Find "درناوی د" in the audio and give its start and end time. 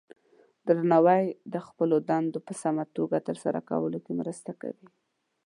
0.67-1.55